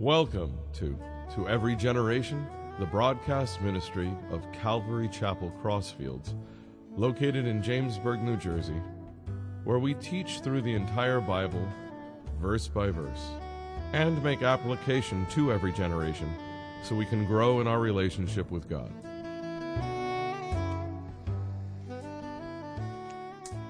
[0.00, 0.98] Welcome to
[1.34, 2.46] To Every Generation,
[2.78, 6.34] the broadcast ministry of Calvary Chapel Crossfields,
[6.96, 8.80] located in Jamesburg, New Jersey,
[9.64, 11.66] where we teach through the entire Bible,
[12.40, 13.30] verse by verse,
[13.92, 16.32] and make application to every generation
[16.82, 18.90] so we can grow in our relationship with God.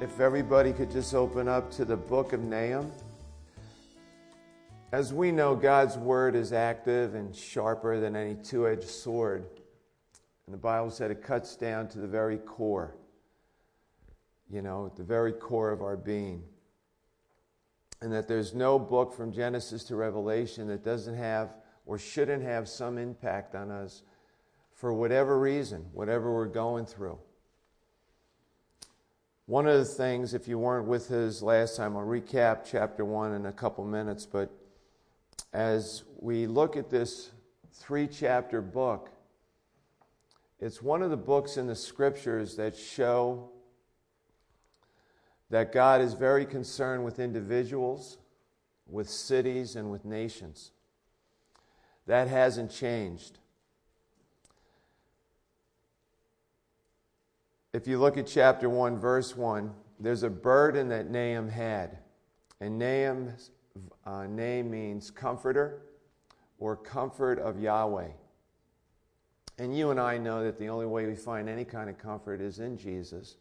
[0.01, 2.91] If everybody could just open up to the book of Nahum.
[4.93, 9.47] As we know, God's word is active and sharper than any two edged sword.
[10.45, 12.95] And the Bible said it cuts down to the very core,
[14.51, 16.43] you know, the very core of our being.
[18.03, 21.55] And that there's no book from Genesis to Revelation that doesn't have
[21.87, 24.03] or shouldn't have some impact on us
[24.75, 27.19] for whatever reason, whatever we're going through.
[29.47, 33.33] One of the things, if you weren't with us last time, I'll recap chapter one
[33.33, 34.51] in a couple minutes, but
[35.53, 37.31] as we look at this
[37.73, 39.11] three chapter book,
[40.61, 43.51] it's one of the books in the scriptures that show
[45.51, 48.17] that God is very concerned with individuals,
[48.87, 50.71] with cities, and with nations.
[52.07, 53.39] That hasn't changed.
[57.73, 61.99] If you look at chapter 1, verse 1, there's a burden that Nahum had.
[62.61, 63.51] And Nahum's
[64.07, 65.83] uh, name means comforter
[66.59, 68.11] or comfort of Yahweh.
[69.59, 72.41] And you and I know that the only way we find any kind of comfort
[72.41, 73.37] is in Jesus.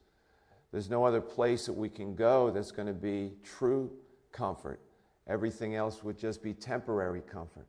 [0.71, 3.91] There's no other place that we can go that's going to be true
[4.31, 4.79] comfort.
[5.27, 7.67] Everything else would just be temporary comfort.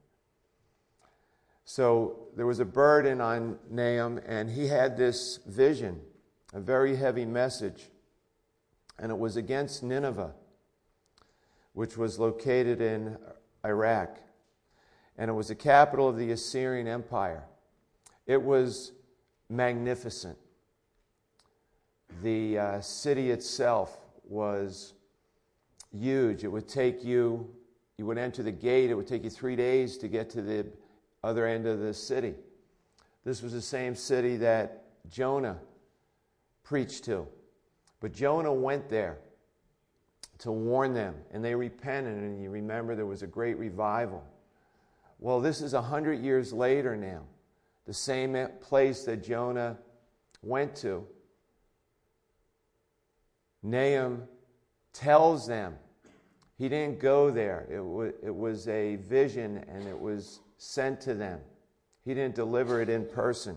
[1.65, 6.01] So there was a burden on Nahum, and he had this vision,
[6.53, 7.91] a very heavy message,
[8.99, 10.33] and it was against Nineveh
[11.75, 13.17] which was located in
[13.65, 14.19] Iraq.
[15.17, 17.45] And it was the capital of the Assyrian Empire.
[18.27, 18.93] It was
[19.49, 20.39] magnificent.
[22.23, 24.95] The uh, city itself was
[25.99, 26.45] huge.
[26.45, 27.49] It would take you,
[27.99, 30.67] you would enter the gate, it would take you three days to get to the
[31.23, 32.35] other end of the city.
[33.25, 35.59] This was the same city that Jonah
[36.65, 37.27] preached to.
[38.01, 39.19] But Jonah went there
[40.43, 44.25] to warn them, and they repented, and you remember there was a great revival.
[45.21, 47.23] Well, this is a hundred years later now.
[47.87, 49.79] The same place that Jonah
[50.43, 51.07] went to.
[53.63, 54.25] Nahum
[54.93, 55.77] tells them
[56.59, 57.69] he didn't go there.
[57.71, 61.39] It, w- it was a vision and it was sent to them.
[62.05, 63.57] He didn't deliver it in person.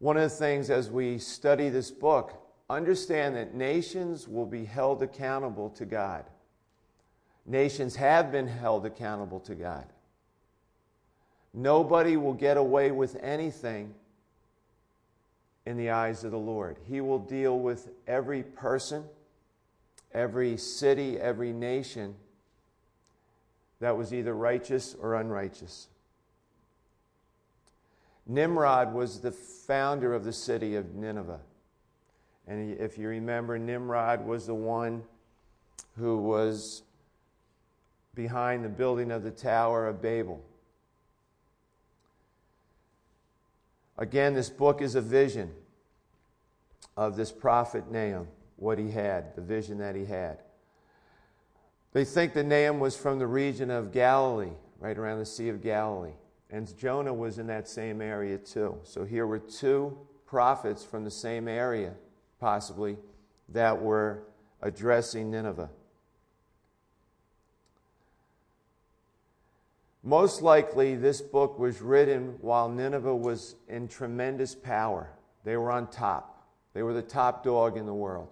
[0.00, 5.02] One of the things as we study this book, understand that nations will be held
[5.02, 6.24] accountable to God.
[7.46, 9.86] Nations have been held accountable to God.
[11.54, 13.94] Nobody will get away with anything
[15.64, 16.76] in the eyes of the Lord.
[16.88, 19.04] He will deal with every person,
[20.12, 22.14] every city, every nation
[23.80, 25.88] that was either righteous or unrighteous.
[28.26, 31.40] Nimrod was the founder of the city of Nineveh.
[32.46, 35.02] And if you remember, Nimrod was the one
[35.98, 36.82] who was
[38.14, 40.42] behind the building of the Tower of Babel.
[43.98, 45.52] Again, this book is a vision
[46.96, 50.38] of this prophet Nahum, what he had, the vision that he had.
[51.92, 55.62] They think that Nahum was from the region of Galilee, right around the Sea of
[55.62, 56.12] Galilee.
[56.50, 58.78] And Jonah was in that same area too.
[58.82, 61.94] So here were two prophets from the same area
[62.40, 62.96] possibly,
[63.48, 64.22] that were
[64.62, 65.70] addressing Nineveh.
[70.02, 75.10] Most likely, this book was written while Nineveh was in tremendous power.
[75.42, 78.28] They were on top, they were the top dog in the world.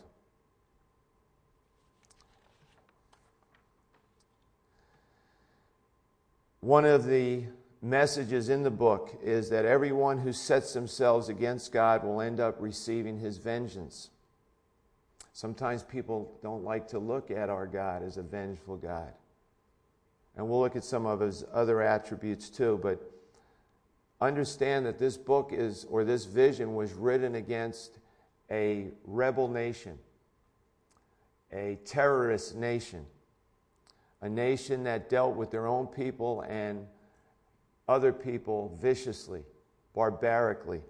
[6.61, 7.45] One of the
[7.85, 12.57] messages in the book is that everyone who sets themselves against God will end up
[12.59, 14.09] receiving his vengeance.
[15.35, 19.13] Sometimes people don't like to look at our God as a vengeful God.
[20.35, 22.99] And we'll look at some of his other attributes too, but
[24.19, 27.99] understand that this book is, or this vision was written against
[28.51, 29.99] a rebel nation,
[31.53, 33.05] a terrorist nation,
[34.23, 36.87] a nation that dealt with their own people and
[37.89, 39.43] other people viciously,
[39.95, 40.81] barbarically.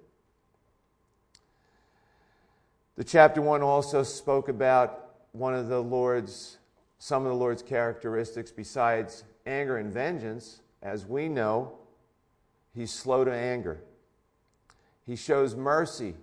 [2.96, 6.58] The chapter 1 also spoke about one of the Lord's
[7.04, 11.74] some of the Lord's characteristics besides anger and vengeance, as we know,
[12.74, 13.78] he's slow to anger.
[15.04, 16.14] He shows mercy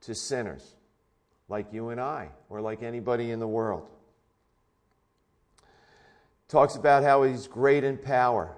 [0.00, 0.74] to sinners
[1.48, 3.88] like you and I, or like anybody in the world.
[6.48, 8.56] Talks about how he's great in power.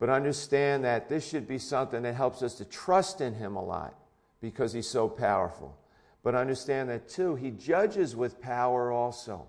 [0.00, 3.62] But understand that this should be something that helps us to trust in him a
[3.62, 3.94] lot
[4.40, 5.78] because he's so powerful.
[6.22, 9.46] But understand that too, he judges with power also.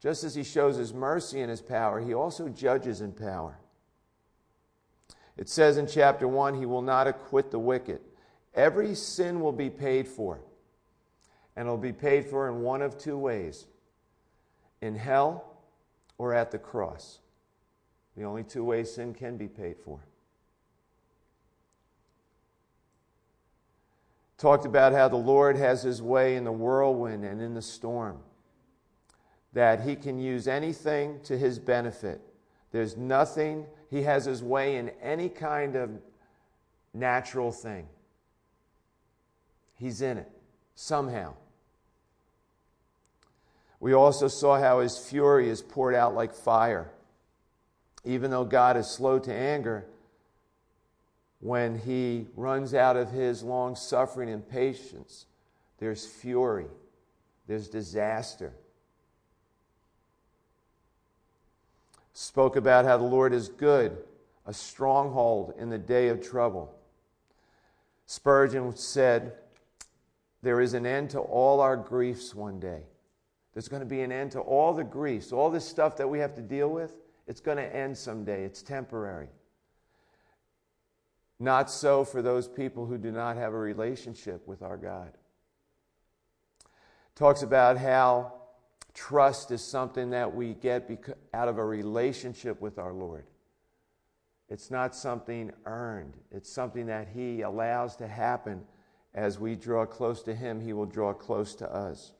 [0.00, 3.58] Just as he shows his mercy and his power, he also judges in power.
[5.38, 8.00] It says in chapter 1 he will not acquit the wicked.
[8.54, 10.40] Every sin will be paid for.
[11.56, 13.66] And it'll be paid for in one of two ways
[14.82, 15.56] in hell
[16.18, 17.20] or at the cross.
[18.16, 20.00] The only two ways sin can be paid for.
[24.36, 28.18] Talked about how the Lord has his way in the whirlwind and in the storm
[29.52, 32.20] that he can use anything to his benefit.
[32.72, 35.90] There's nothing, he has his way in any kind of
[36.94, 37.86] natural thing.
[39.74, 40.30] He's in it
[40.74, 41.34] somehow.
[43.80, 46.90] We also saw how his fury is poured out like fire.
[48.04, 49.84] Even though God is slow to anger,
[51.40, 55.26] when he runs out of his long suffering and patience,
[55.78, 56.66] there's fury,
[57.46, 58.52] there's disaster.
[62.20, 63.96] spoke about how the Lord is good,
[64.44, 66.70] a stronghold in the day of trouble.
[68.04, 69.32] Spurgeon said,
[70.42, 72.82] There is an end to all our griefs one day.
[73.54, 76.18] There's going to be an end to all the griefs, all this stuff that we
[76.18, 76.92] have to deal with.
[77.30, 78.42] It's going to end someday.
[78.42, 79.28] It's temporary.
[81.38, 85.12] Not so for those people who do not have a relationship with our God.
[87.14, 88.32] Talks about how
[88.94, 90.90] Trust is something that we get
[91.32, 93.26] out of a relationship with our Lord.
[94.48, 98.62] It's not something earned, it's something that He allows to happen.
[99.14, 102.10] As we draw close to Him, He will draw close to us.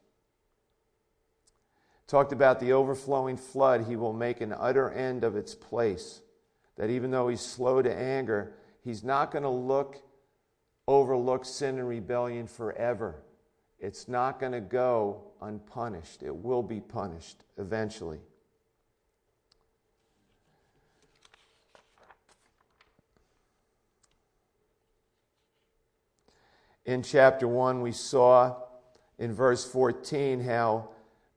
[2.11, 6.23] Talked about the overflowing flood, He will make an utter end of its place.
[6.75, 8.53] That even though He's slow to anger,
[8.83, 10.03] He's not going to look,
[10.89, 13.23] overlook sin and rebellion forever.
[13.79, 16.25] It's not going to go unpunished.
[16.25, 18.19] It will be punished eventually.
[26.85, 28.57] In chapter 1, we saw
[29.17, 30.89] in verse 14 how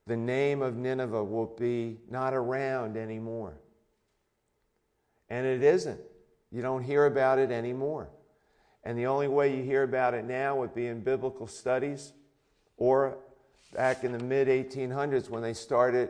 [0.05, 3.57] the name of Nineveh will be not around anymore.
[5.29, 5.99] And it isn't.
[6.51, 8.09] You don't hear about it anymore.
[8.83, 12.13] And the only way you hear about it now would be in biblical studies
[12.77, 13.17] or
[13.73, 16.09] back in the mid 1800s when they started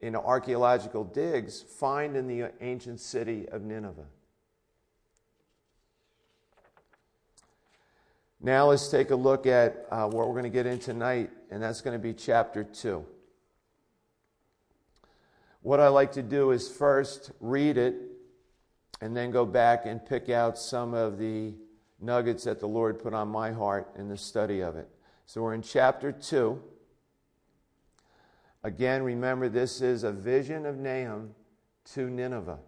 [0.00, 4.06] in archaeological digs, find in the ancient city of Nineveh.
[8.40, 11.62] Now let's take a look at uh, what we're going to get in tonight, and
[11.62, 13.04] that's going to be chapter 2.
[15.64, 17.94] What I like to do is first read it
[19.00, 21.54] and then go back and pick out some of the
[21.98, 24.86] nuggets that the Lord put on my heart in the study of it.
[25.24, 26.62] So we're in chapter 2.
[28.62, 31.34] Again, remember, this is a vision of Nahum
[31.94, 32.58] to Nineveh.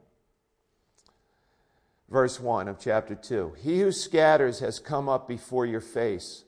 [2.09, 6.45] Verse 1 of chapter 2 He who scatters has come up before your face.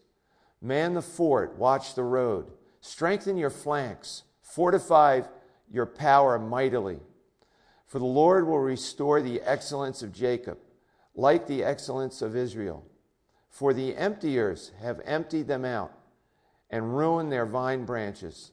[0.63, 2.53] Man the fort, watch the road.
[2.81, 5.21] Strengthen your flanks, fortify
[5.71, 7.01] your power mightily.
[7.87, 10.59] For the Lord will restore the excellence of Jacob,
[11.15, 12.85] like the excellence of Israel.
[13.49, 15.93] For the emptiers have emptied them out
[16.71, 18.53] and ruined their vine branches.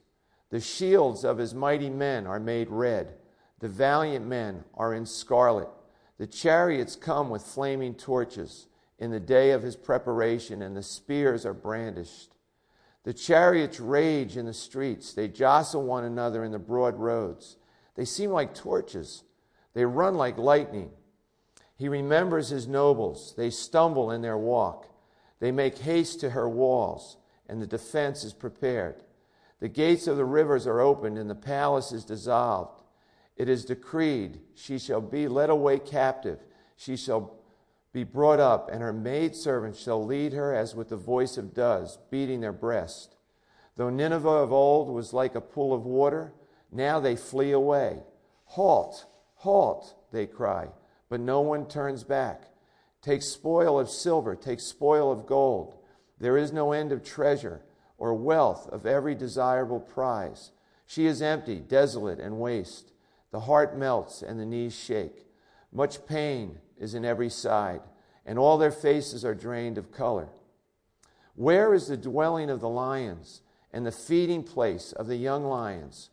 [0.50, 3.16] The shields of his mighty men are made red.
[3.60, 5.70] The valiant men are in scarlet.
[6.18, 8.68] The chariots come with flaming torches
[9.00, 12.35] in the day of his preparation, and the spears are brandished.
[13.06, 15.14] The chariots rage in the streets.
[15.14, 17.56] They jostle one another in the broad roads.
[17.96, 19.24] They seem like torches.
[19.74, 20.92] They run like lightning.
[21.78, 23.34] He remembers his nobles.
[23.38, 24.88] They stumble in their walk.
[25.40, 29.04] They make haste to her walls and the defense is prepared.
[29.60, 32.82] The gates of the rivers are opened, and the palace is dissolved.
[33.38, 36.40] It is decreed, she shall be led away captive.
[36.76, 37.35] She shall
[37.96, 41.98] be brought up, and her maidservants shall lead her as with the voice of doves,
[42.12, 43.16] beating their breast.
[43.76, 46.34] Though Nineveh of old was like a pool of water,
[46.72, 48.04] now they flee away.
[48.44, 49.06] Halt,
[49.38, 50.68] halt, they cry,
[51.10, 52.50] but no one turns back.
[53.02, 55.78] Take spoil of silver, take spoil of gold
[56.20, 57.62] there is no end of treasure
[57.98, 60.52] or wealth of every desirable prize.
[60.86, 62.92] She is empty, desolate, and waste.
[63.32, 65.28] The heart melts and the knees shake.
[65.72, 67.82] Much pain is in every side,
[68.26, 70.30] and all their faces are drained of color.
[71.36, 73.42] Where is the dwelling of the lions
[73.74, 76.10] and the feeding place of the young lions?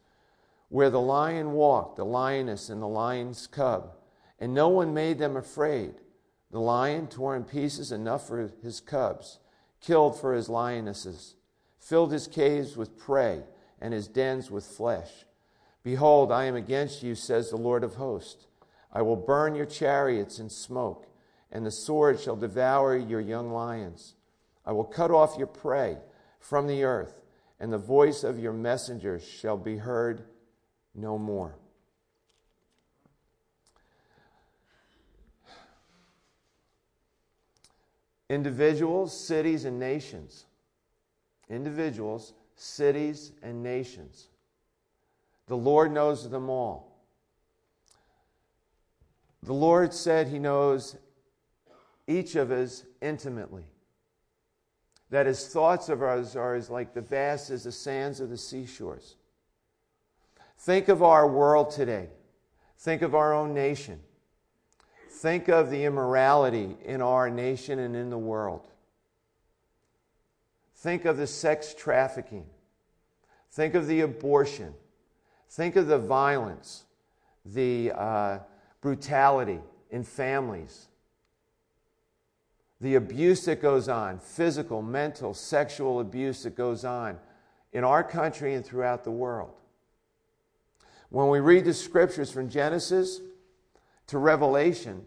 [0.68, 3.92] Where the lion walked, the lioness and the lion's cub,
[4.38, 5.94] and no one made them afraid.
[6.50, 9.38] The lion tore in pieces enough for his cubs,
[9.80, 11.34] killed for his lionesses,
[11.78, 13.42] filled his caves with prey
[13.80, 15.10] and his dens with flesh.
[15.82, 18.46] Behold, I am against you, says the Lord of hosts.
[18.92, 21.06] I will burn your chariots in smoke,
[21.50, 24.14] and the sword shall devour your young lions.
[24.66, 25.98] I will cut off your prey
[26.38, 27.22] from the earth,
[27.58, 30.24] and the voice of your messengers shall be heard
[30.94, 31.56] no more.
[38.28, 40.46] Individuals, cities, and nations.
[41.50, 44.28] Individuals, cities, and nations.
[45.48, 46.91] The Lord knows them all.
[49.42, 50.96] The Lord said He knows
[52.06, 53.64] each of us intimately.
[55.10, 58.38] That His thoughts of us are as like the vast as the sands of the
[58.38, 59.16] seashores.
[60.58, 62.08] Think of our world today.
[62.78, 64.00] Think of our own nation.
[65.10, 68.66] Think of the immorality in our nation and in the world.
[70.76, 72.46] Think of the sex trafficking.
[73.52, 74.74] Think of the abortion.
[75.48, 76.84] Think of the violence,
[77.44, 78.38] the uh,
[78.82, 79.60] brutality
[79.90, 80.88] in families,
[82.82, 87.18] the abuse that goes on physical, mental, sexual abuse that goes on
[87.72, 89.54] in our country and throughout the world.
[91.08, 93.20] When we read the scriptures from Genesis
[94.08, 95.06] to Revelation,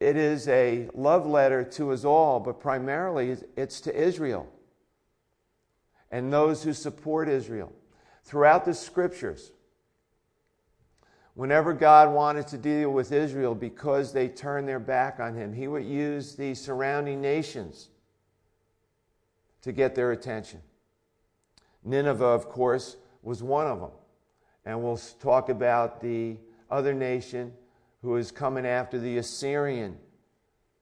[0.00, 4.48] it is a love letter to us all, but primarily it's to Israel
[6.10, 7.72] and those who support Israel.
[8.24, 9.52] Throughout the scriptures,
[11.38, 15.68] whenever God wanted to deal with Israel because they turned their back on him, he
[15.68, 17.90] would use the surrounding nations
[19.62, 20.60] to get their attention.
[21.84, 23.92] Nineveh, of course, was one of them.
[24.64, 26.38] And we'll talk about the
[26.72, 27.52] other nation
[28.02, 29.96] who is coming after the Assyrian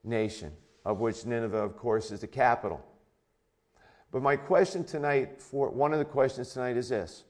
[0.04, 0.52] nation,
[0.86, 2.82] of which Nineveh, of course, is the capital.
[4.10, 7.24] But my question tonight, for one of the questions tonight is this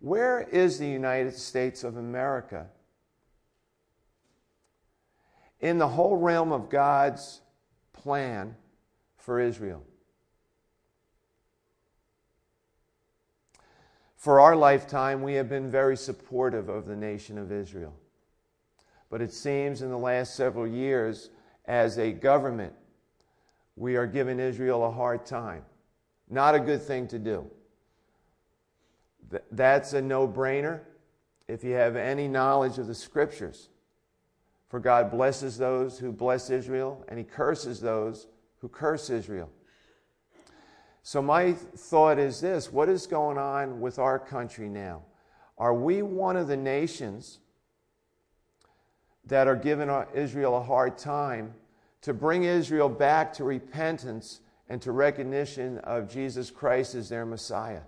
[0.00, 2.66] Where is the United States of America
[5.60, 7.42] in the whole realm of God's
[7.92, 8.56] plan
[9.18, 9.84] for Israel?
[14.16, 17.94] For our lifetime, we have been very supportive of the nation of Israel.
[19.10, 21.30] But it seems in the last several years,
[21.66, 22.72] as a government,
[23.76, 25.64] we are giving Israel a hard time.
[26.28, 27.50] Not a good thing to do.
[29.50, 30.80] That's a no brainer
[31.48, 33.68] if you have any knowledge of the scriptures.
[34.68, 38.28] For God blesses those who bless Israel, and He curses those
[38.60, 39.50] who curse Israel.
[41.02, 45.02] So, my thought is this what is going on with our country now?
[45.58, 47.38] Are we one of the nations
[49.26, 51.54] that are giving Israel a hard time
[52.02, 57.82] to bring Israel back to repentance and to recognition of Jesus Christ as their Messiah?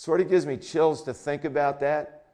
[0.00, 2.24] Sort of gives me chills to think about that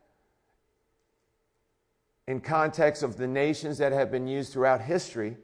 [2.28, 5.37] in context of the nations that have been used throughout history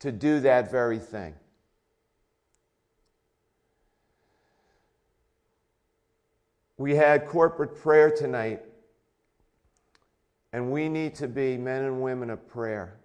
[0.00, 1.34] to do that very thing.
[6.76, 8.60] We had corporate prayer tonight,
[10.52, 12.98] and we need to be men and women of prayer,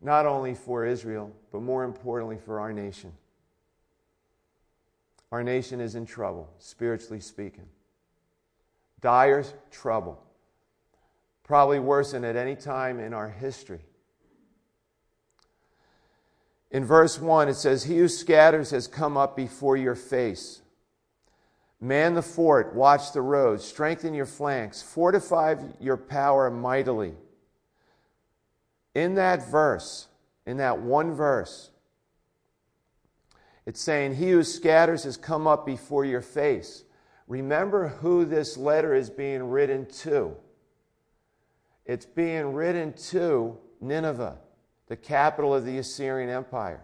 [0.00, 3.10] not only for Israel, but more importantly for our nation.
[5.32, 7.66] Our nation is in trouble, spiritually speaking.
[9.00, 10.22] Dire trouble.
[11.44, 13.80] Probably worse than at any time in our history.
[16.70, 20.62] In verse 1, it says, He who scatters has come up before your face.
[21.80, 27.14] Man the fort, watch the road, strengthen your flanks, fortify your power mightily.
[28.94, 30.08] In that verse,
[30.44, 31.70] in that one verse,
[33.70, 36.82] it's saying, He who scatters has come up before your face.
[37.28, 40.34] Remember who this letter is being written to.
[41.86, 44.38] It's being written to Nineveh
[44.88, 46.82] the capital of the Assyrian Empire.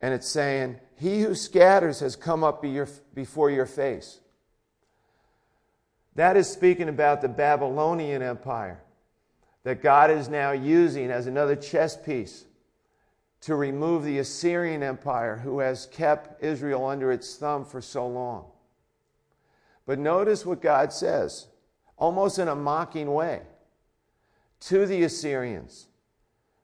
[0.00, 2.64] And it's saying, He who scatters has come up
[3.14, 4.18] before your face.
[6.16, 8.82] That is speaking about the Babylonian Empire
[9.62, 12.44] that God is now using as another chess piece
[13.42, 18.46] to remove the Assyrian Empire who has kept Israel under its thumb for so long.
[19.84, 21.48] But notice what God says,
[21.96, 23.42] almost in a mocking way,
[24.60, 25.88] to the Assyrians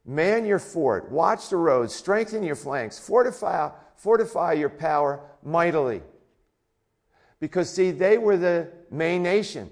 [0.08, 6.00] Man your fort, watch the roads, strengthen your flanks, fortify, fortify your power mightily.
[7.40, 9.70] Because, see, they were the main nation.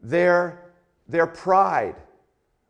[0.00, 0.72] Their,
[1.06, 1.96] their pride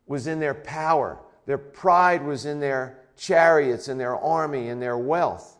[0.07, 1.19] was in their power,
[1.49, 5.57] their pride was in their chariots and their army and their wealth.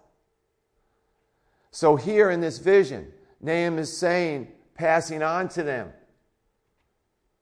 [1.72, 5.92] So, here in this vision, Nahum is saying, passing on to them,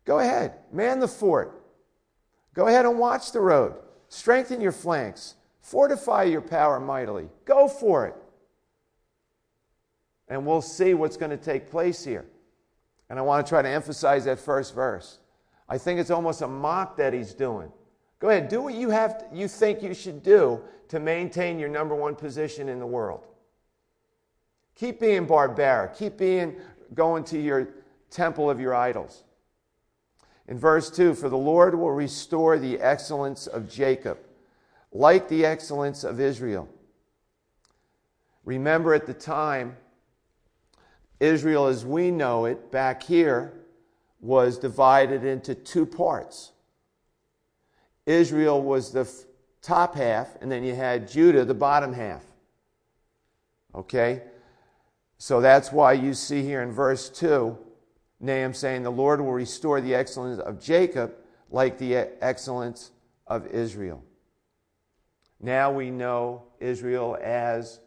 [0.05, 1.61] go ahead, man the fort,
[2.53, 3.75] Go ahead and watch the road.
[4.07, 5.35] Strengthen your flanks.
[5.59, 7.27] Fortify your power mightily.
[7.43, 8.15] Go for it.
[10.29, 12.25] And we'll see what's going to take place here.
[13.09, 15.19] And I want to try to emphasize that first verse.
[15.67, 17.73] I think it's almost a mock that he's doing.
[18.19, 21.69] Go ahead, do what you have to, you think you should do to maintain your
[21.69, 23.25] number one position in the world.
[24.75, 25.95] Keep being barbaric.
[25.95, 26.55] Keep being
[26.93, 27.69] going to your
[28.09, 29.23] temple of your idols.
[30.47, 34.19] In verse 2, for the Lord will restore the excellence of Jacob,
[34.91, 36.69] like the excellence of Israel.
[38.45, 39.75] Remember at the time,
[41.19, 43.53] Israel as we know it back here
[44.21, 46.53] was divided into two parts.
[48.07, 49.07] Israel was the
[49.61, 52.23] top half, and then you had Judah, the bottom half.
[53.75, 54.23] Okay?
[55.19, 57.57] So that's why you see here in verse 2
[58.19, 61.13] Nahum saying, The Lord will restore the excellence of Jacob
[61.51, 62.91] like the excellence
[63.27, 64.03] of Israel.
[65.39, 67.79] Now we know Israel as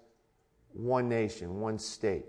[0.72, 2.26] one nation, one state.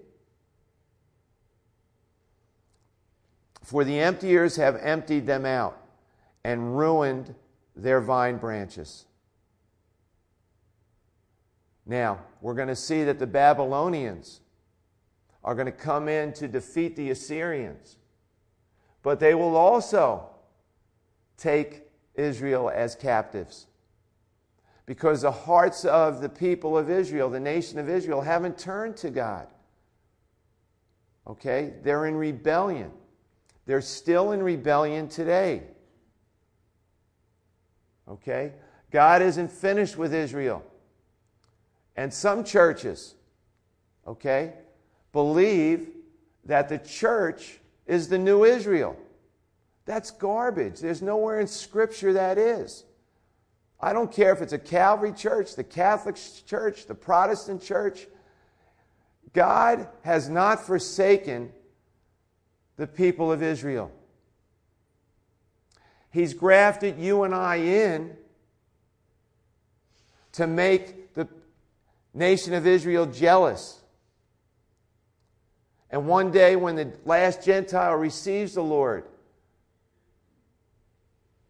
[3.64, 5.78] For the emptiers have emptied them out
[6.44, 7.36] and ruined
[7.82, 9.06] their vine branches.
[11.86, 14.42] Now, we're going to see that the Babylonians
[15.44, 17.98] are going to come in to defeat the Assyrians.
[19.02, 20.30] But they will also
[21.38, 23.66] take Israel as captives.
[24.86, 29.10] Because the hearts of the people of Israel, the nation of Israel, haven't turned to
[29.10, 29.48] God.
[31.26, 31.74] Okay?
[31.82, 32.92] They're in rebellion.
[33.66, 35.64] They're still in rebellion today.
[38.12, 38.52] Okay?
[38.92, 40.64] God isn't finished with Israel.
[41.96, 43.16] And some churches,
[44.08, 44.54] okay,
[45.14, 45.90] believe
[46.46, 48.98] that the church is the new Israel.
[49.86, 50.80] That's garbage.
[50.80, 52.84] There's nowhere in Scripture that is.
[53.80, 58.08] I don't care if it's a Calvary church, the Catholic church, the Protestant church.
[59.34, 61.52] God has not forsaken
[62.78, 63.92] the people of Israel.
[66.12, 68.16] He's grafted you and I in
[70.34, 71.28] to make the
[72.14, 73.80] nation of Israel jealous.
[75.90, 79.04] And one day, when the last Gentile receives the Lord,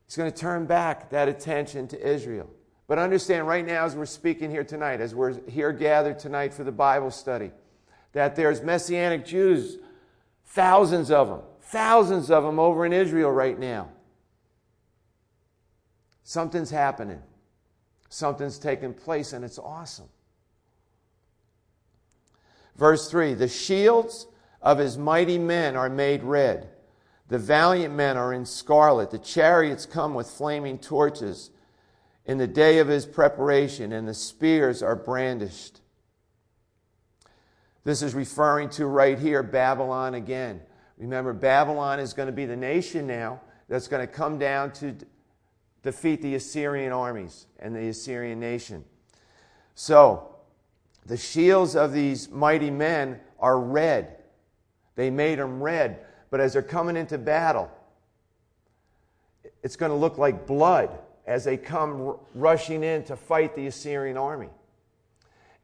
[0.08, 2.50] he's going to turn back that attention to Israel.
[2.88, 6.64] But understand right now, as we're speaking here tonight, as we're here gathered tonight for
[6.64, 7.52] the Bible study,
[8.14, 9.78] that there's Messianic Jews,
[10.46, 13.90] thousands of them, thousands of them over in Israel right now.
[16.24, 17.22] Something's happening,
[18.10, 20.10] something's taking place, and it's awesome.
[22.76, 24.28] Verse 3 The shields
[24.62, 26.70] of his mighty men are made red.
[27.28, 29.10] The valiant men are in scarlet.
[29.10, 31.50] The chariots come with flaming torches
[32.26, 35.82] in the day of his preparation, and the spears are brandished.
[37.84, 40.62] This is referring to right here Babylon again.
[40.98, 44.96] Remember, Babylon is going to be the nation now that's going to come down to
[45.84, 48.84] defeat the Assyrian armies and the Assyrian nation.
[49.76, 50.36] So,
[51.06, 54.18] the shields of these mighty men are red.
[54.96, 56.06] They made them red.
[56.30, 57.72] But as they're coming into battle,
[59.64, 63.68] it's going to look like blood as they come r- rushing in to fight the
[63.68, 64.50] Assyrian army.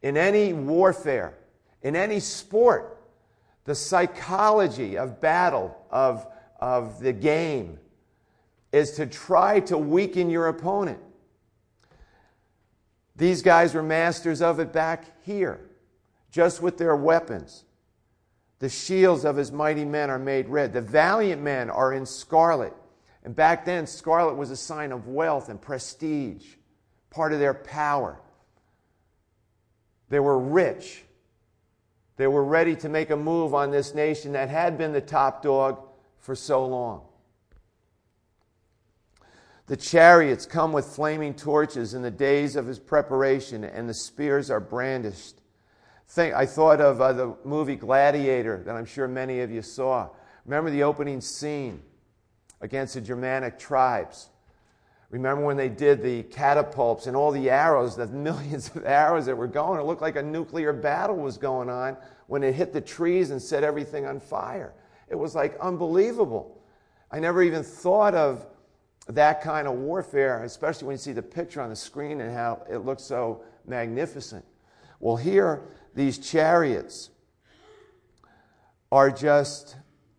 [0.02, 1.38] In any warfare,
[1.82, 2.98] in any sport,
[3.66, 6.26] the psychology of battle, of,
[6.60, 7.80] of the game,
[8.78, 11.00] is to try to weaken your opponent.
[13.16, 15.60] These guys were masters of it back here,
[16.32, 17.64] just with their weapons.
[18.60, 20.74] The shields of his mighty men are made red.
[20.74, 22.74] The valiant men are in scarlet.
[23.24, 26.46] And back then, scarlet was a sign of wealth and prestige,
[27.10, 28.20] part of their power.
[30.10, 31.04] They were rich.
[32.16, 35.42] They were ready to make a move on this nation that had been the top
[35.44, 35.80] dog
[36.20, 37.07] for so long.
[39.68, 44.50] The chariots come with flaming torches in the days of his preparation, and the spears
[44.50, 45.42] are brandished.
[46.08, 50.10] Think, I thought of uh, the movie Gladiator that I'm sure many of you saw.
[50.46, 51.82] Remember the opening scene
[52.62, 54.30] against the Germanic tribes?
[55.10, 59.36] Remember when they did the catapults and all the arrows, the millions of arrows that
[59.36, 59.82] were going?
[59.82, 63.42] It looked like a nuclear battle was going on when it hit the trees and
[63.42, 64.74] set everything on fire.
[65.10, 66.62] It was like unbelievable.
[67.12, 68.46] I never even thought of
[69.10, 72.64] that kind of warfare, especially when you see the picture on the screen and how
[72.70, 74.44] it looks so magnificent.
[75.00, 75.62] Well, here,
[75.96, 77.10] these chariots
[78.92, 79.76] are just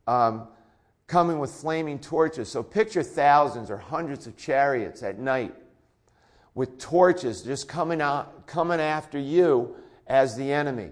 [0.06, 0.48] um,
[1.06, 2.48] coming with flaming torches.
[2.48, 5.54] So picture thousands or hundreds of chariots at night
[6.54, 10.90] with torches just coming out, coming after you as the enemy.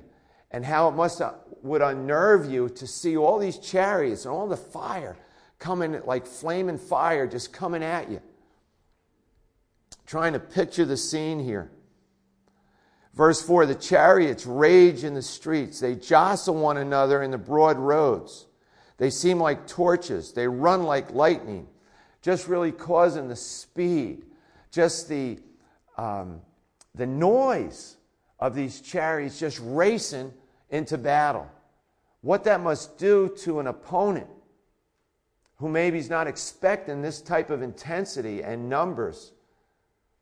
[0.50, 1.32] And how it must uh,
[1.62, 5.16] would unnerve you to see all these chariots and all the fire
[5.59, 8.21] coming like flaming fire just coming at you.
[10.07, 11.71] Trying to picture the scene here.
[13.14, 17.79] Verse 4 The chariots rage in the streets, they jostle one another in the broad
[17.79, 18.47] roads.
[18.99, 20.33] They seem like torches.
[20.33, 21.69] They run like lightning,
[22.23, 24.25] just really causing the speed,
[24.71, 25.38] just the,
[25.99, 26.40] um,
[26.95, 27.97] the noise
[28.38, 30.33] of these chariots just racing
[30.71, 31.51] into battle.
[32.23, 34.29] What that must do to an opponent
[35.57, 39.33] who maybe is not expecting this type of intensity and numbers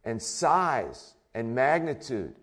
[0.05, 2.35] and size and magnitude.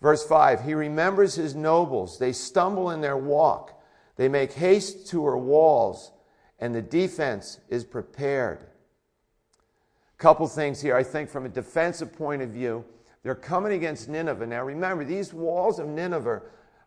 [0.00, 2.18] Verse 5 He remembers his nobles.
[2.18, 3.82] They stumble in their walk.
[4.16, 6.12] They make haste to her walls,
[6.60, 8.66] and the defense is prepared.
[10.18, 12.84] Couple things here, I think, from a defensive point of view.
[13.22, 14.46] They're coming against Nineveh.
[14.46, 16.42] Now, remember, these walls of Nineveh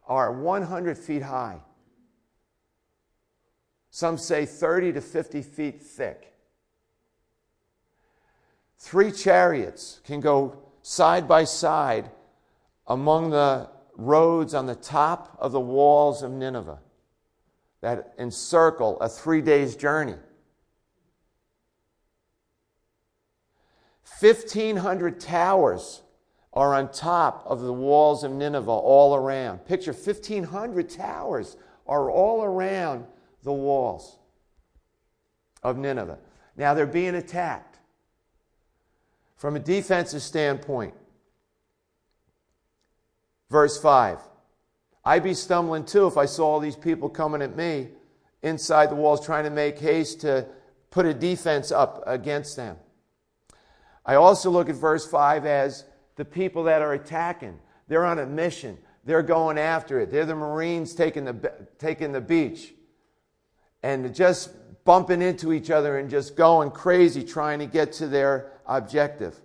[0.08, 1.60] are 100 feet high.
[3.98, 6.32] Some say 30 to 50 feet thick.
[8.78, 12.12] Three chariots can go side by side
[12.86, 16.78] among the roads on the top of the walls of Nineveh
[17.82, 20.18] that encircle a three days journey.
[24.20, 26.04] 1,500 towers
[26.54, 29.66] are on top of the walls of Nineveh all around.
[29.66, 31.58] Picture 1,500 towers
[31.88, 33.08] are all around
[33.48, 34.18] the walls
[35.64, 36.20] of Nineveh.
[36.58, 37.80] Now they're being attacked.
[39.38, 40.94] From a defensive standpoint,
[43.50, 44.20] verse 5
[45.06, 47.88] I'd be stumbling too if I saw all these people coming at me
[48.44, 50.46] inside the walls trying to make haste to
[50.90, 52.76] put a defense up against them.
[54.06, 55.86] I also look at verse 5 as
[56.18, 57.58] the people that are attacking.
[57.88, 58.78] They're on a mission.
[59.06, 60.12] They're going after it.
[60.12, 62.74] They're the Marines taking the, taking the beach
[63.84, 64.50] and just
[64.86, 69.40] bumping into each other and just going crazy trying to get to their objective.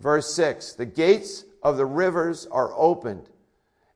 [0.00, 3.28] Verse 6 The gates of the rivers are opened,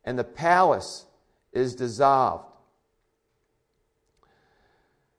[0.05, 1.07] and the palace
[1.53, 2.45] is dissolved.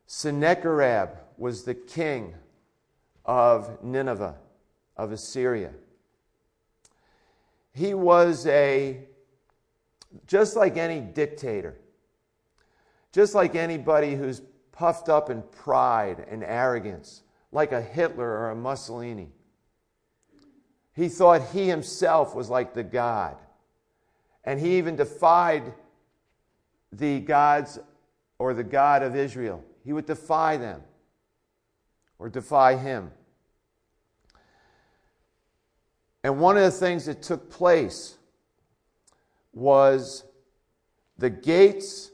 [0.07, 2.33] Sennacherib was the king
[3.25, 4.35] of Nineveh,
[4.95, 5.71] of Assyria.
[7.73, 9.01] He was a,
[10.25, 11.75] just like any dictator,
[13.17, 18.55] just like anybody who's puffed up in pride and arrogance, like a Hitler or a
[18.55, 19.31] Mussolini.
[20.93, 23.35] He thought he himself was like the God.
[24.43, 25.73] And he even defied
[26.91, 27.79] the gods
[28.37, 29.63] or the God of Israel.
[29.83, 30.83] He would defy them
[32.19, 33.09] or defy him.
[36.23, 38.15] And one of the things that took place
[39.53, 40.23] was
[41.17, 42.11] the gates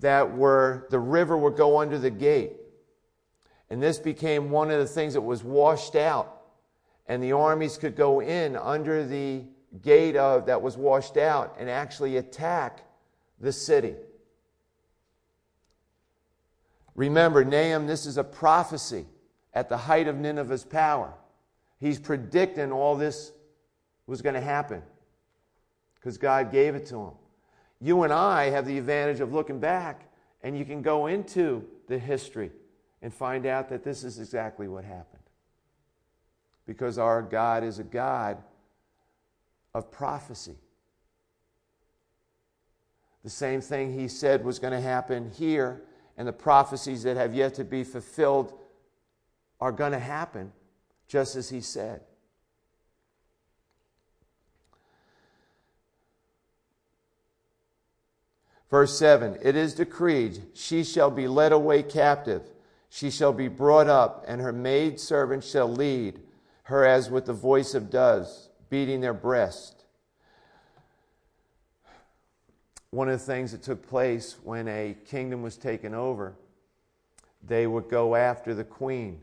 [0.00, 2.52] that were, the river would go under the gate.
[3.70, 6.34] And this became one of the things that was washed out
[7.06, 9.44] and the armies could go in under the
[9.82, 12.80] gate of that was washed out and actually attack
[13.40, 13.94] the city.
[16.94, 19.06] Remember, Nahum, this is a prophecy
[19.52, 21.12] at the height of Nineveh's power.
[21.78, 23.32] He's predicting all this
[24.06, 24.82] was going to happen
[25.96, 27.12] because God gave it to him.
[27.80, 30.08] You and I have the advantage of looking back,
[30.42, 32.50] and you can go into the history
[33.02, 35.22] and find out that this is exactly what happened
[36.66, 38.38] because our God is a God
[39.74, 40.56] of prophecy.
[43.22, 45.82] The same thing he said was going to happen here,
[46.16, 48.52] and the prophecies that have yet to be fulfilled
[49.60, 50.52] are going to happen
[51.08, 52.02] just as he said.
[58.74, 62.42] Verse 7 It is decreed, she shall be led away captive,
[62.88, 66.18] she shall be brought up, and her maid servant shall lead
[66.64, 69.84] her as with the voice of doves, beating their breast.
[72.90, 76.34] One of the things that took place when a kingdom was taken over,
[77.46, 79.20] they would go after the queen.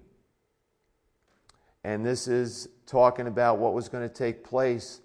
[1.84, 5.01] And this is talking about what was going to take place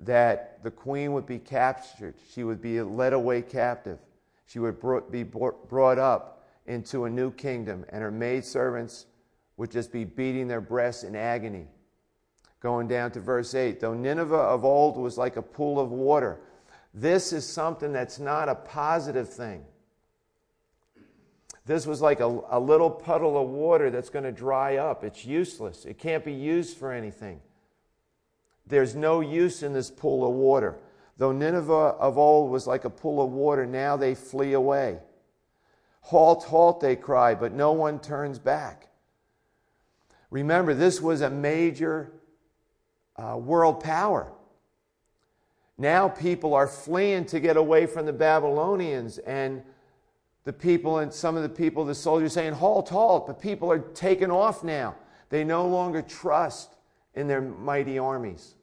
[0.00, 3.98] that the queen would be captured, she would be led away captive,
[4.46, 4.80] she would
[5.10, 9.06] be brought up into a new kingdom, and her maidservants
[9.56, 11.66] would just be beating their breasts in agony.
[12.60, 16.40] Going down to verse 8 Though Nineveh of old was like a pool of water,
[16.94, 19.64] this is something that's not a positive thing.
[21.66, 25.04] This was like a, a little puddle of water that's going to dry up.
[25.04, 27.40] It's useless, it can't be used for anything.
[28.68, 30.78] There's no use in this pool of water.
[31.16, 34.98] Though Nineveh of old was like a pool of water, now they flee away.
[36.02, 38.88] Halt, halt, they cry, but no one turns back.
[40.30, 42.12] Remember, this was a major
[43.16, 44.32] uh, world power.
[45.76, 49.62] Now people are fleeing to get away from the Babylonians, and
[50.44, 53.78] the people and some of the people, the soldiers saying, Halt, halt, but people are
[53.78, 54.94] taken off now.
[55.30, 56.74] They no longer trust
[57.14, 58.54] in their mighty armies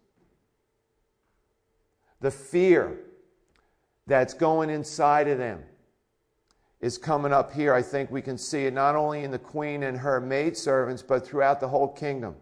[2.25, 2.97] the fear
[4.07, 5.61] that's going inside of them
[6.81, 7.71] is coming up here.
[7.71, 11.23] I think we can see it not only in the queen and her maidservants, but
[11.23, 12.35] throughout the whole kingdom.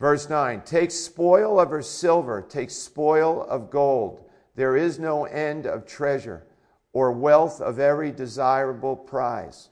[0.00, 4.28] Verse 9 Take spoil of her silver, take spoil of gold.
[4.56, 6.44] There is no end of treasure
[6.92, 9.68] or wealth of every desirable prize.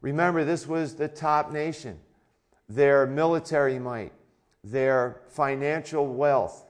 [0.00, 1.98] Remember, this was the top nation.
[2.68, 4.12] Their military might,
[4.70, 6.64] their financial wealth.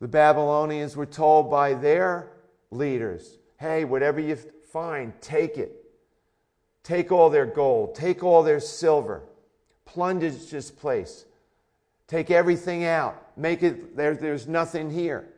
[0.00, 2.32] The Babylonians were told by their
[2.70, 4.34] leaders hey, whatever you
[4.72, 5.84] find, take it.
[6.82, 9.22] Take all their gold, take all their silver,
[9.84, 11.26] plunge this place,
[12.08, 15.28] take everything out, make it, there, there's nothing here.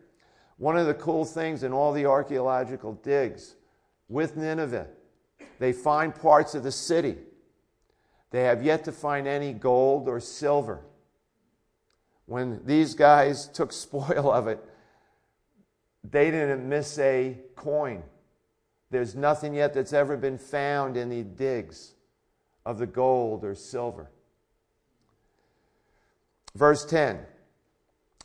[0.57, 3.57] One of the cool things in all the archaeological digs
[4.09, 4.87] with Nineveh,
[5.59, 7.19] they find parts of the city
[8.35, 10.81] they have yet to find any gold or silver.
[12.27, 14.59] When these guys took spoil of it,
[16.03, 18.03] they didn't miss a coin.
[18.91, 21.93] There's nothing yet that's ever been found in the digs
[22.67, 24.11] of the gold or silver.
[26.57, 27.21] Verse 10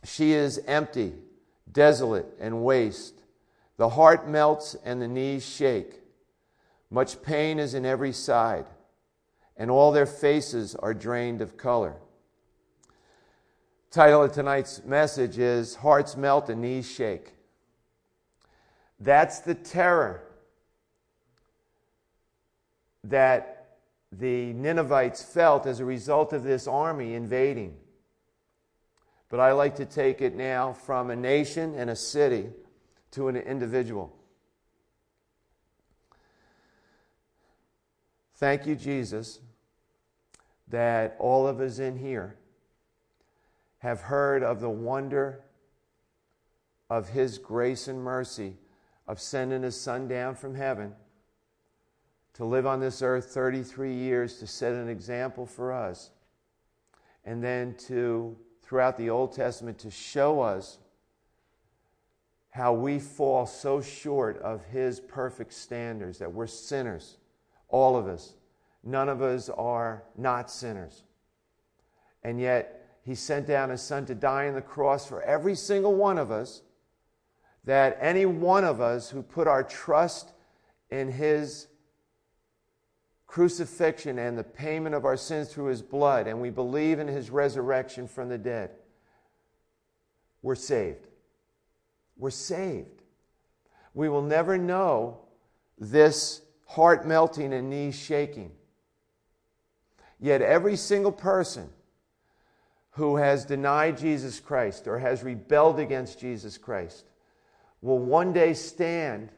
[0.04, 1.14] She is empty,
[1.72, 3.14] desolate, and waste.
[3.78, 6.02] The heart melts and the knees shake.
[6.90, 8.66] Much pain is in every side
[9.60, 11.96] and all their faces are drained of color.
[13.92, 17.34] Title of tonight's message is Hearts Melt and Knees Shake.
[19.00, 20.24] That's the terror
[23.04, 23.78] that
[24.12, 27.76] the Ninevites felt as a result of this army invading.
[29.30, 32.50] But I like to take it now from a nation and a city
[33.12, 34.16] to an individual.
[38.36, 39.40] Thank you, Jesus,
[40.70, 42.36] that all of us in here
[43.80, 45.42] have heard of the wonder
[46.90, 48.58] of His grace and mercy
[49.08, 50.94] of sending His Son down from heaven
[52.34, 56.12] to live on this earth 33 years to set an example for us,
[57.26, 60.78] and then to, throughout the Old Testament, to show us
[62.52, 67.18] how we fall so short of His perfect standards, that we're sinners,
[67.68, 68.34] all of us.
[68.84, 71.04] None of us are not sinners.
[72.24, 75.96] And yet, He sent down His Son to die on the cross for every single
[75.96, 76.62] one of us,
[77.66, 80.32] that any one of us who put our trust
[80.90, 81.68] in His
[83.28, 87.30] crucifixion and the payment of our sins through His blood, and we believe in His
[87.30, 88.72] resurrection from the dead,
[90.42, 91.06] we're saved.
[92.18, 93.04] We're saved.
[93.94, 95.20] We will never know
[95.78, 98.52] this heart melting and knees shaking
[100.20, 101.70] Yet every single person
[102.92, 107.06] who has denied Jesus Christ or has rebelled against Jesus Christ
[107.82, 109.30] will one day stand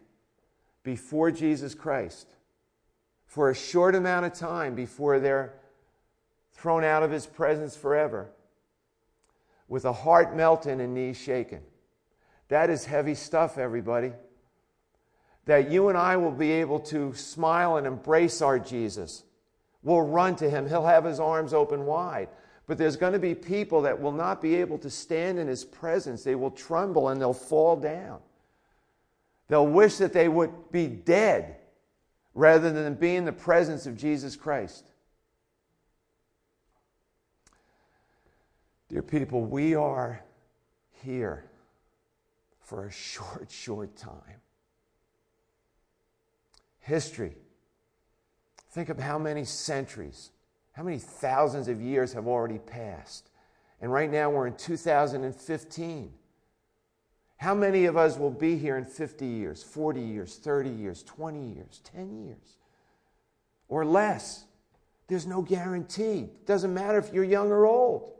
[0.84, 2.28] before Jesus Christ
[3.28, 5.54] for a short amount of time before they're
[6.54, 8.32] thrown out of his presence forever
[9.68, 11.62] with a heart melting and knees shaken.
[12.50, 14.12] That is heavy stuff, everybody.
[15.46, 19.24] That you and I will be able to smile and embrace our Jesus
[19.84, 20.68] We'll run to him.
[20.68, 22.30] He'll have his arms open wide.
[22.68, 25.66] But there's going to be people that will not be able to stand in his
[25.66, 26.24] presence.
[26.24, 28.20] They will tremble and they'll fall down.
[29.48, 31.58] They'll wish that they would be dead
[32.34, 34.86] rather than be in the presence of Jesus Christ.
[38.88, 40.24] Dear people, we are
[41.04, 41.46] here
[42.62, 44.42] for a short, short time.
[46.80, 47.36] History.
[48.72, 50.32] Think of how many centuries,
[50.72, 53.30] how many thousands of years have already passed.
[53.82, 56.14] And right now we're in 2015.
[57.38, 61.54] How many of us will be here in 50 years, 40 years, 30 years, 20
[61.54, 62.58] years, 10 years,
[63.68, 64.46] or less?
[65.08, 66.20] There's no guarantee.
[66.20, 68.14] It doesn't matter if you're young or old.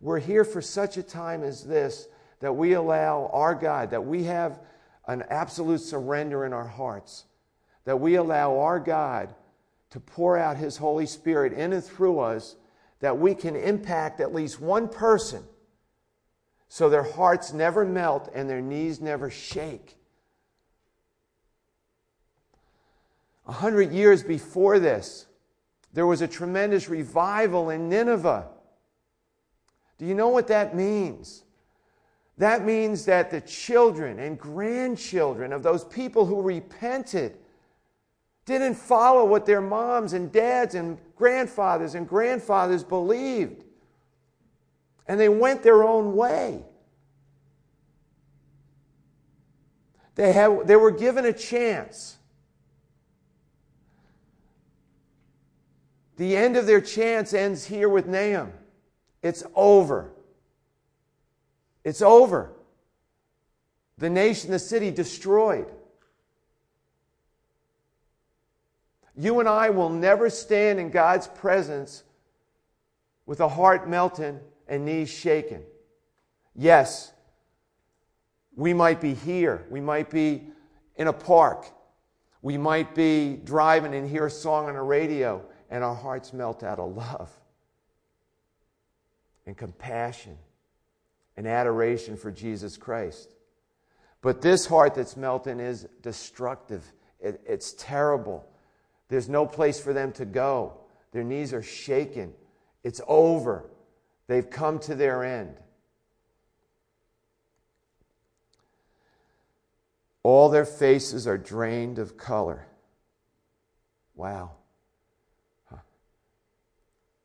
[0.00, 2.08] We're here for such a time as this
[2.40, 4.58] that we allow our God, that we have
[5.06, 7.24] an absolute surrender in our hearts,
[7.84, 9.34] that we allow our God
[9.90, 12.56] to pour out His Holy Spirit in and through us,
[13.00, 15.42] that we can impact at least one person
[16.68, 19.96] so their hearts never melt and their knees never shake.
[23.46, 25.26] A hundred years before this,
[25.92, 28.46] there was a tremendous revival in Nineveh.
[29.98, 31.42] Do you know what that means?
[32.38, 37.36] That means that the children and grandchildren of those people who repented
[38.44, 43.64] didn't follow what their moms and dads and grandfathers and grandfathers believed.
[45.06, 46.64] And they went their own way.
[50.14, 52.18] They, have, they were given a chance.
[56.16, 58.52] The end of their chance ends here with Nahum.
[59.22, 60.10] It's over.
[61.84, 62.52] It's over.
[63.98, 65.66] The nation, the city destroyed.
[69.16, 72.02] You and I will never stand in God's presence
[73.26, 75.62] with a heart melting and knees shaken.
[76.54, 77.12] Yes,
[78.56, 79.66] we might be here.
[79.70, 80.48] We might be
[80.96, 81.66] in a park.
[82.42, 86.62] We might be driving and hear a song on the radio, and our hearts melt
[86.62, 87.30] out of love
[89.46, 90.36] and compassion
[91.36, 93.34] and adoration for Jesus Christ.
[94.20, 96.92] But this heart that's melting is destructive.
[97.20, 98.44] It, it's terrible.
[99.12, 100.72] There's no place for them to go.
[101.12, 102.32] Their knees are shaken.
[102.82, 103.68] It's over.
[104.26, 105.54] They've come to their end.
[110.22, 112.66] All their faces are drained of color.
[114.14, 114.52] Wow.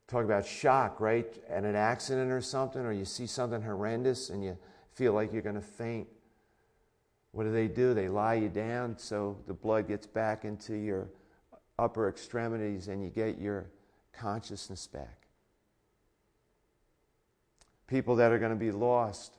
[0.10, 1.34] Talk about shock, right?
[1.48, 4.58] At an accident or something, or you see something horrendous and you
[4.94, 6.10] feel like you're going to faint.
[7.32, 7.94] What do they do?
[7.94, 11.08] They lie you down so the blood gets back into your
[11.80, 13.66] upper extremities and you get your
[14.14, 15.28] consciousness back.
[17.88, 19.38] People that are going to be lost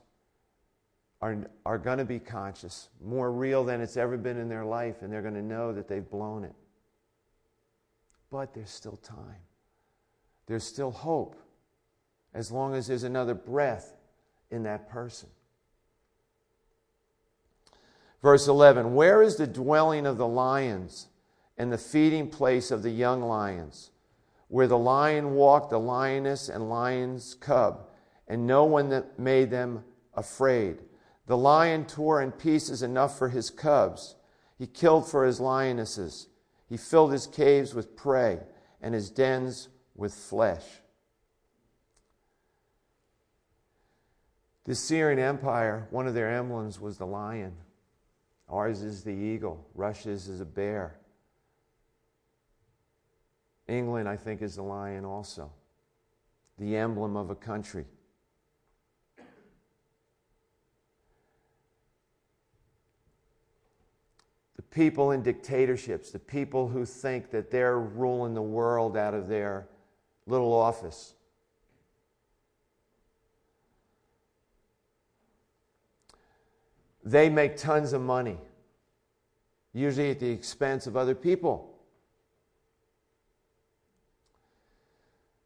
[1.21, 5.01] are, are going to be conscious, more real than it's ever been in their life,
[5.01, 6.55] and they're going to know that they've blown it.
[8.31, 9.41] But there's still time
[10.49, 11.35] there's still hope
[12.33, 13.95] as long as there's another breath
[14.49, 15.29] in that person.
[18.23, 21.07] Verse 11 Where is the dwelling of the lions
[21.59, 23.91] and the feeding place of the young lions?
[24.47, 27.85] Where the lion walked, the lioness and lion's cub,
[28.27, 29.83] and no one that made them
[30.15, 30.81] afraid.
[31.27, 34.15] The lion tore in pieces enough for his cubs.
[34.57, 36.27] He killed for his lionesses.
[36.67, 38.39] He filled his caves with prey
[38.81, 40.63] and his dens with flesh.
[44.63, 47.53] The Assyrian Empire, one of their emblems was the lion.
[48.47, 49.67] Ours is the eagle.
[49.75, 50.98] Russia's is a bear.
[53.69, 55.51] England, I think, is the lion also,
[56.57, 57.85] the emblem of a country.
[64.55, 69.27] The people in dictatorships, the people who think that they're ruling the world out of
[69.27, 69.67] their
[70.25, 71.13] little office.
[77.03, 78.37] They make tons of money,
[79.73, 81.78] usually at the expense of other people.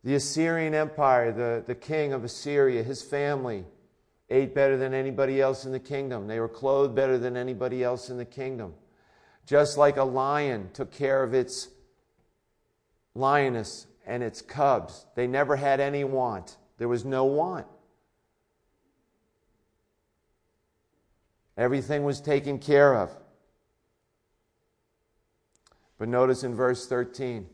[0.04, 3.64] The Assyrian Empire, the, the king of Assyria, his family
[4.30, 6.28] ate better than anybody else in the kingdom.
[6.28, 8.74] They were clothed better than anybody else in the kingdom.
[9.45, 11.70] Just like a lion took care of its
[13.16, 15.06] lioness and its cubs.
[15.16, 17.68] They never had any want, there was no want.
[21.56, 23.12] Everything was taken care of.
[25.99, 27.47] But notice in verse 13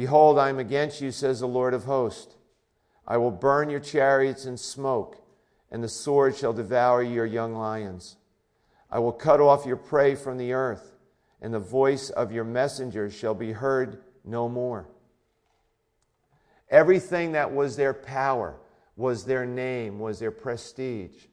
[0.00, 2.34] Behold, I am against you, says the Lord of hosts,
[3.06, 5.22] I will burn your chariots in smoke,
[5.70, 8.16] and the sword shall devour your young lions.
[8.90, 10.96] I will cut off your prey from the earth,
[11.42, 14.88] and the voice of your messengers shall be heard no more.
[16.70, 18.56] Everything that was their power,
[18.96, 21.26] was their name, was their prestige,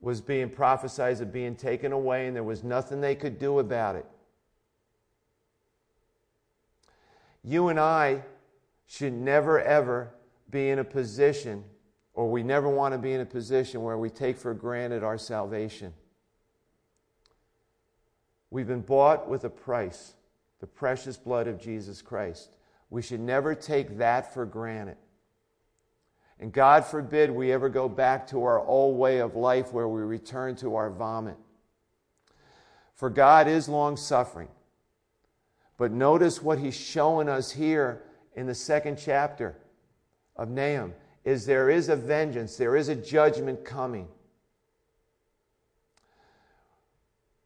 [0.00, 3.96] was being prophesied of being taken away, and there was nothing they could do about
[3.96, 4.06] it.
[7.42, 8.22] You and I
[8.86, 10.12] should never, ever
[10.50, 11.64] be in a position,
[12.12, 15.16] or we never want to be in a position where we take for granted our
[15.16, 15.92] salvation.
[18.50, 20.14] We've been bought with a price,
[20.58, 22.50] the precious blood of Jesus Christ.
[22.90, 24.96] We should never take that for granted.
[26.40, 30.00] And God forbid we ever go back to our old way of life where we
[30.00, 31.36] return to our vomit.
[32.96, 34.48] For God is long suffering.
[35.80, 38.02] But notice what he's showing us here
[38.36, 39.56] in the second chapter
[40.36, 40.92] of Nahum
[41.24, 44.06] is there is a vengeance, there is a judgment coming.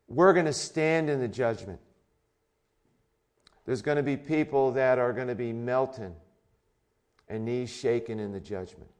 [0.09, 1.79] We're going to stand in the judgment.
[3.67, 6.17] There's going to be people that are going to be melting
[7.29, 8.91] and knees shaking in the judgment.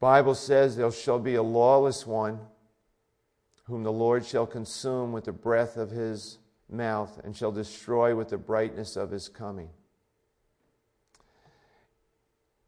[0.00, 2.40] Bible says there shall be a lawless one
[3.66, 6.38] whom the Lord shall consume with the breath of his
[6.70, 9.68] mouth and shall destroy with the brightness of his coming.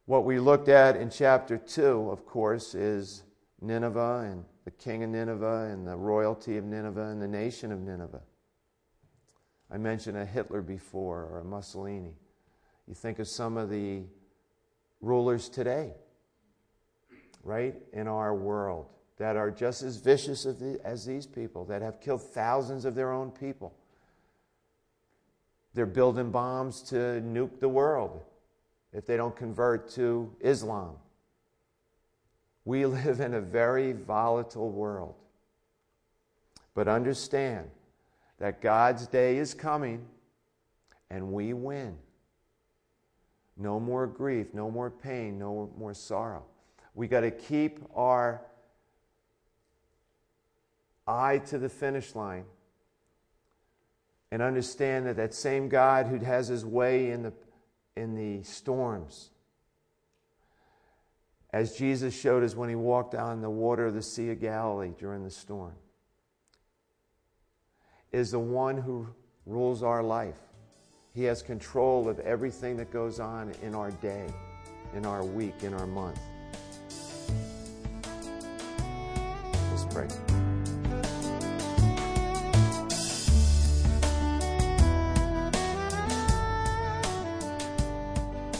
[0.06, 3.22] What we looked at in chapter 2, of course, is
[3.60, 7.80] Nineveh and the king of Nineveh and the royalty of Nineveh and the nation of
[7.80, 8.22] Nineveh.
[9.70, 12.14] I mentioned a Hitler before or a Mussolini.
[12.86, 14.02] You think of some of the
[15.00, 15.92] rulers today,
[17.44, 18.86] right, in our world
[19.18, 23.30] that are just as vicious as these people, that have killed thousands of their own
[23.30, 23.74] people.
[25.74, 28.22] They're building bombs to nuke the world
[28.92, 30.94] if they don't convert to Islam.
[32.64, 35.14] We live in a very volatile world.
[36.74, 37.70] But understand
[38.38, 40.06] that God's day is coming
[41.10, 41.96] and we win.
[43.56, 46.44] No more grief, no more pain, no more sorrow.
[46.94, 48.42] We got to keep our
[51.08, 52.44] eye to the finish line
[54.30, 57.32] and understand that that same God who has his way in the,
[57.96, 59.30] in the storms,
[61.50, 64.92] as Jesus showed us when he walked on the water of the Sea of Galilee
[64.98, 65.72] during the storm,
[68.12, 69.06] is the one who
[69.46, 70.38] rules our life.
[71.14, 74.26] He has control of everything that goes on in our day,
[74.94, 76.20] in our week, in our month.
[79.70, 80.27] Let's pray.